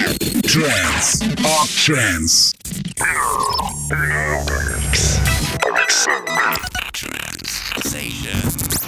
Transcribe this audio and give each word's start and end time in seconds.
Trans. 0.00 1.20
Up 1.44 1.68
Trans. 1.76 2.52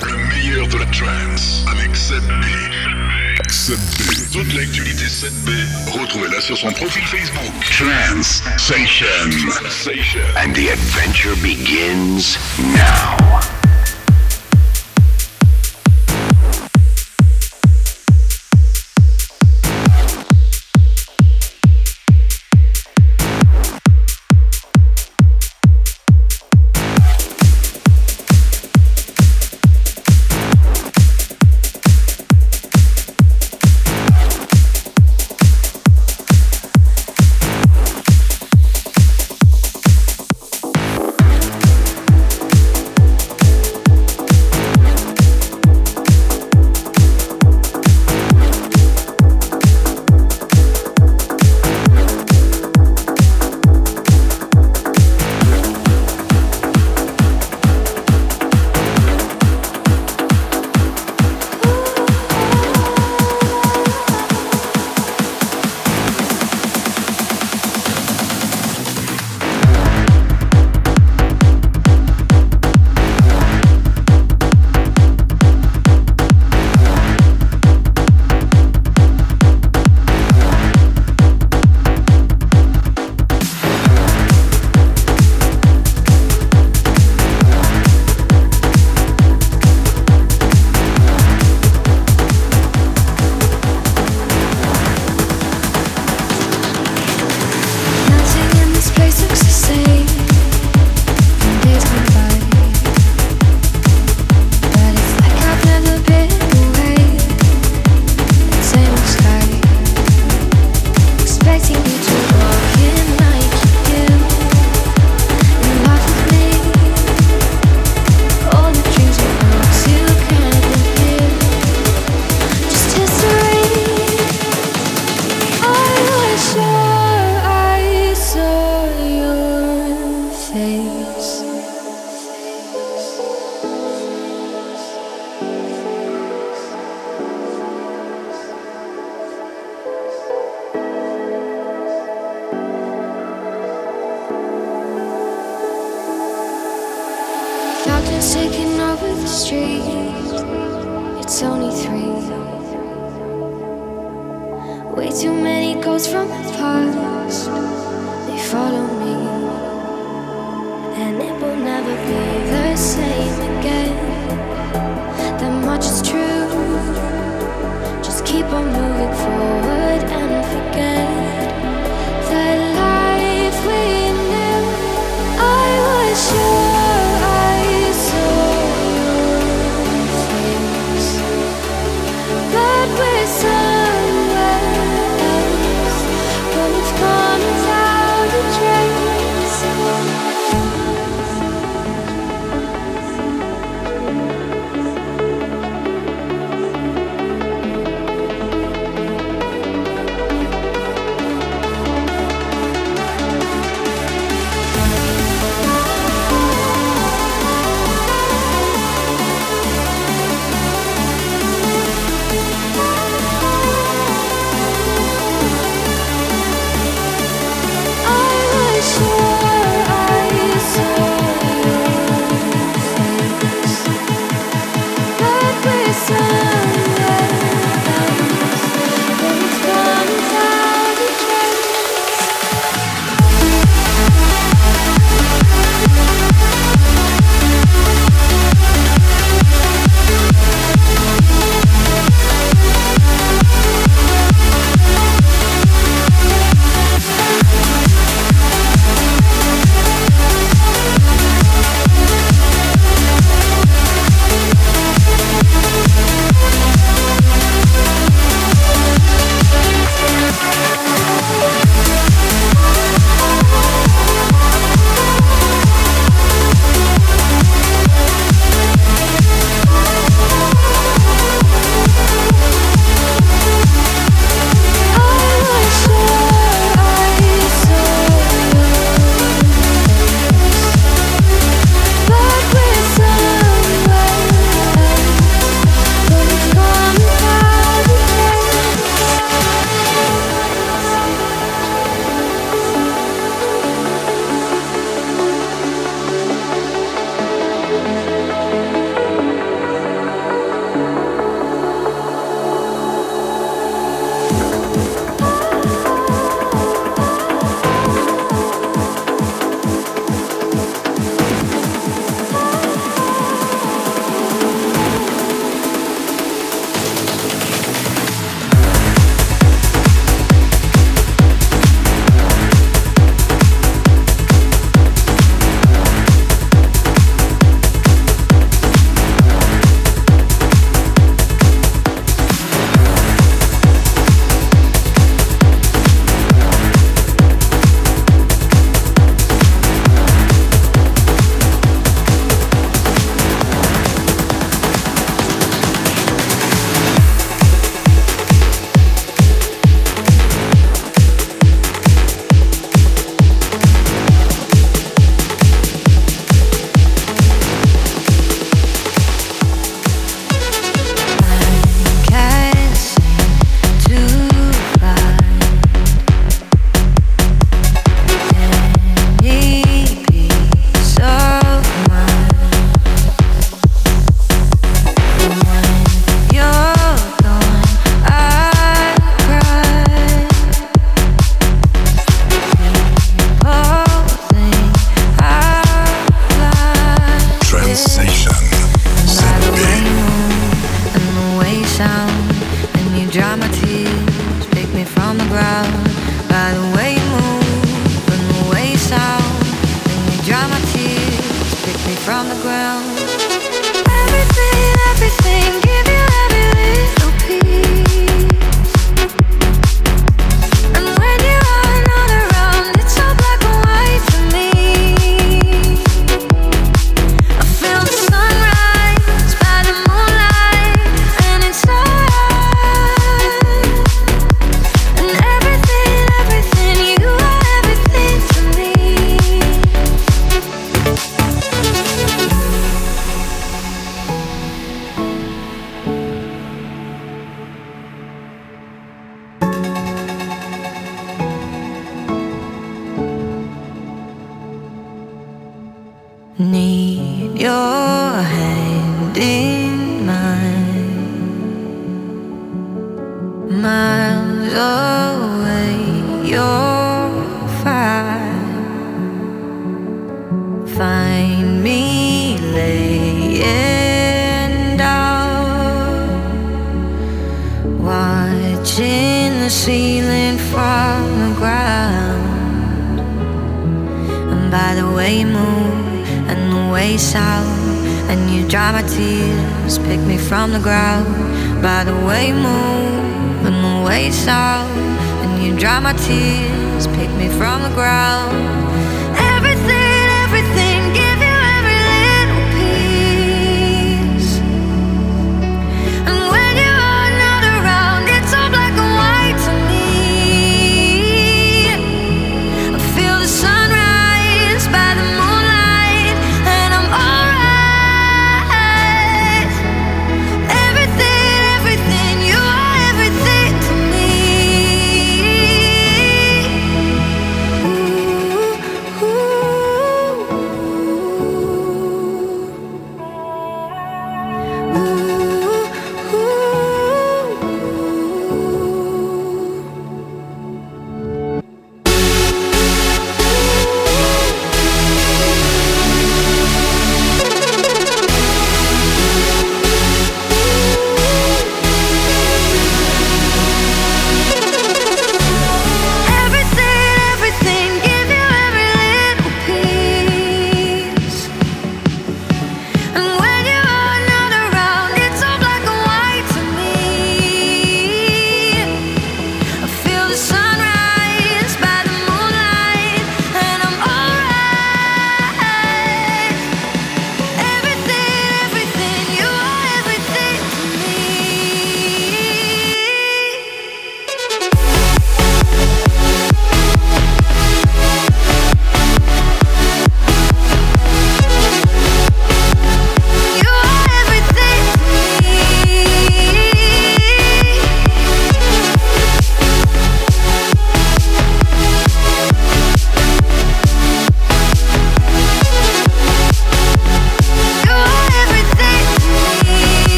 Le 0.00 0.16
meilleur 0.28 0.66
de 0.66 0.78
la 0.78 0.86
trance 0.86 1.62
avec 1.70 1.90
7B. 1.94 2.46
7B. 3.50 4.32
Toute 4.32 4.54
l'actualité 4.54 5.04
7B, 5.04 6.00
retrouvez-la 6.00 6.40
sur 6.40 6.56
son 6.56 6.72
profil 6.72 7.02
Facebook. 7.04 7.52
Trans 7.76 8.22
Station. 8.56 9.04
And 10.38 10.54
the 10.54 10.70
adventure 10.70 11.36
begins 11.42 12.38
now. 12.58 13.53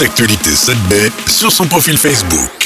L'actualité 0.00 0.50
7B 0.50 1.10
sur 1.26 1.52
son 1.52 1.66
profil 1.66 1.98
Facebook. 1.98 2.59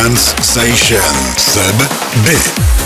Sensation 0.00 1.36
Seb 1.36 1.76
B. 2.24 2.79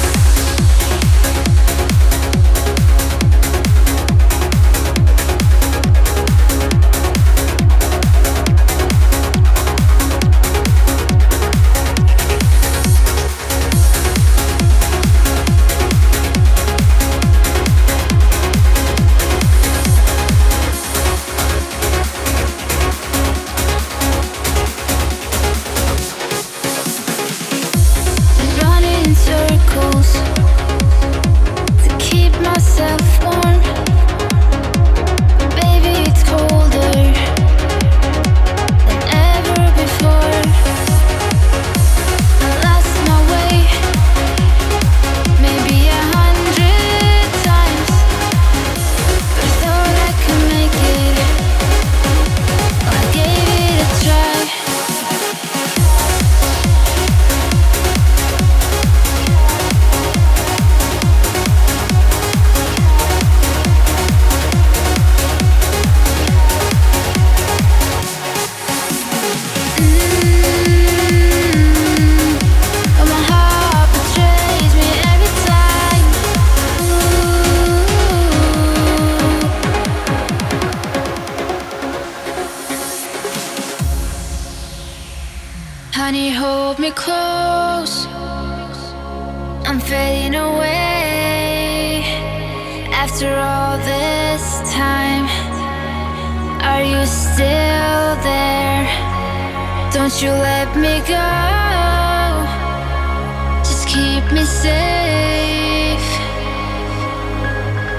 Me 104.33 104.45
safe. 104.45 106.11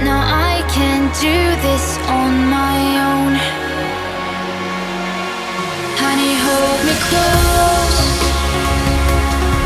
Now 0.03 0.21
I 0.25 0.63
can't 0.75 1.13
do 1.21 1.37
this 1.61 1.97
on 2.07 2.49
my 2.49 2.77
own. 3.11 3.33
Honey, 6.01 6.33
hold 6.45 6.79
me 6.87 6.95
close. 7.07 7.99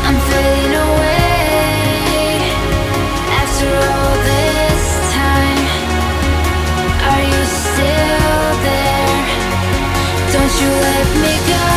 I'm 0.06 0.18
fading 0.28 0.74
away. 0.88 1.30
After 3.40 3.70
all 3.94 4.14
this 4.30 4.84
time, 5.16 5.62
are 7.10 7.24
you 7.32 7.42
still 7.64 8.44
there? 8.68 9.18
Don't 10.32 10.54
you 10.60 10.70
let 10.86 11.08
me 11.24 11.34
go. 11.48 11.69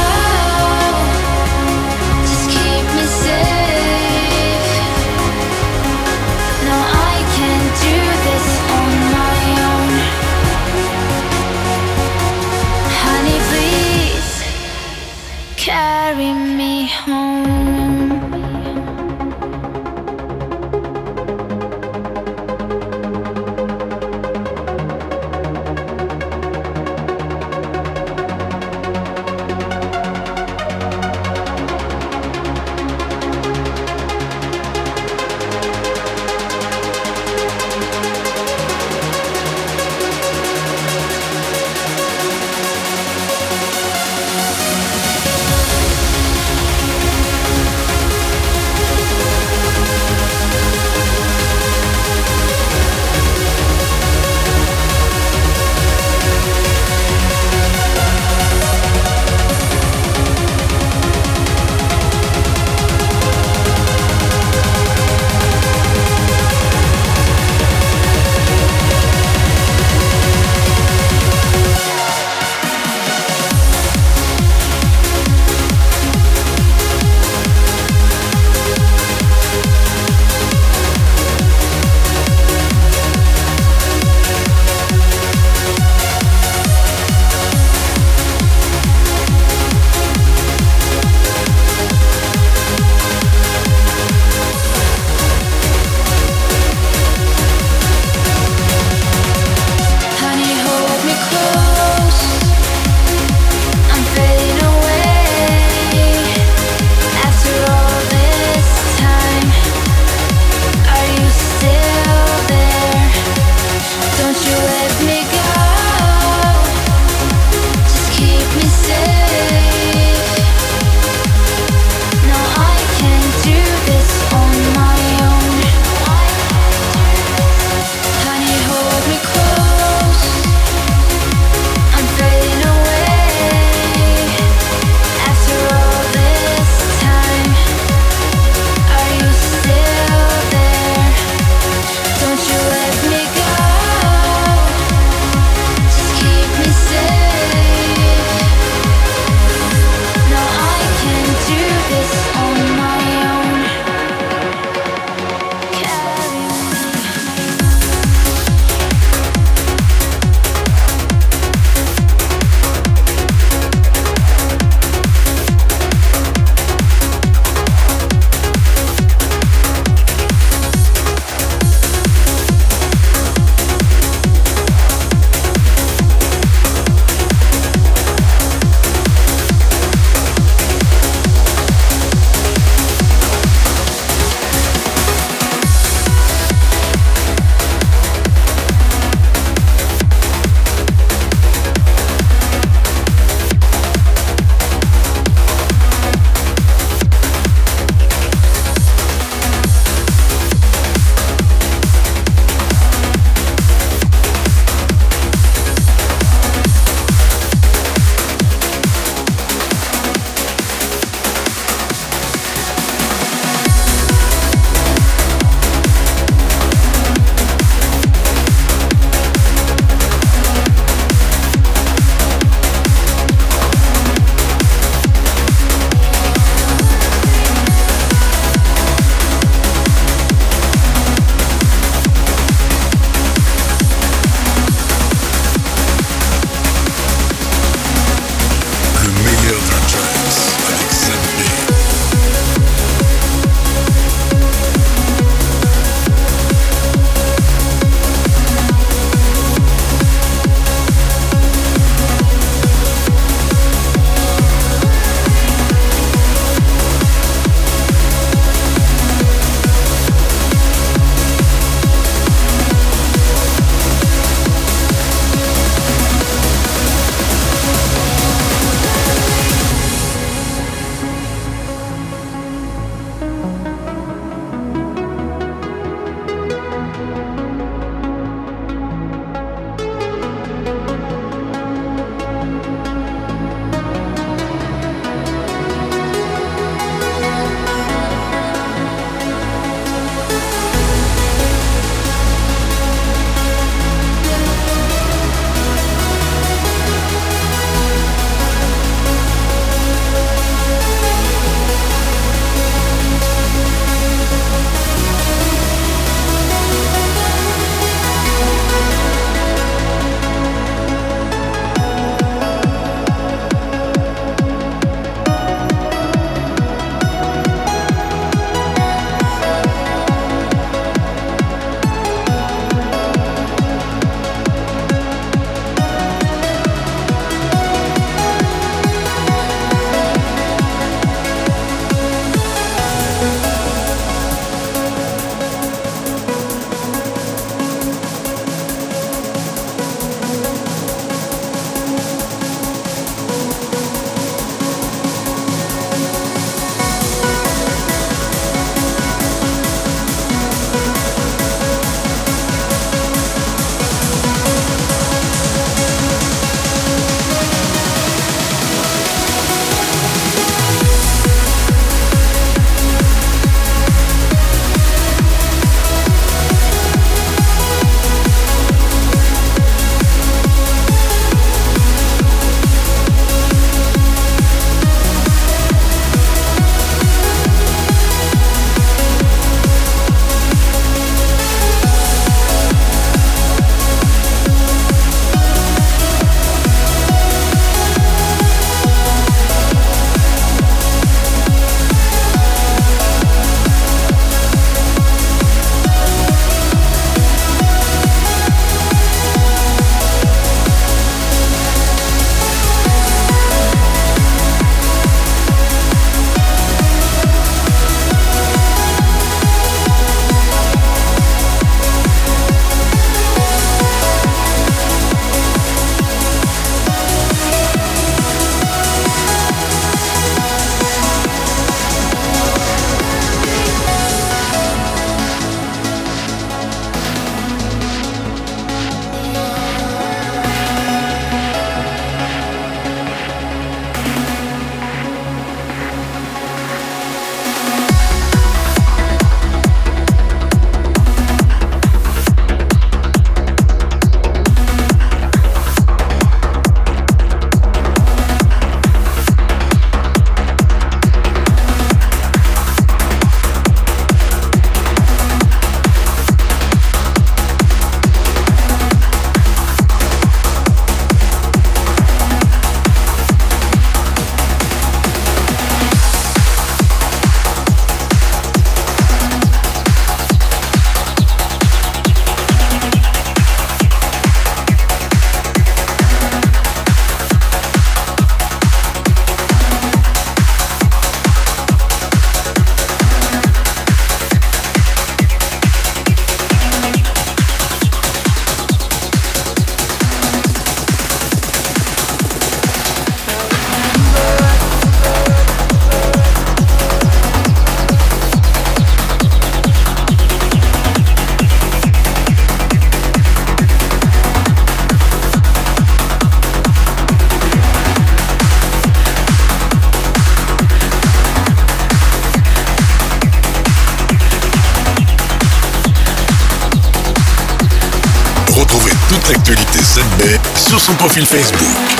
Perfil 521.04 521.26
Facebook. 521.26 521.93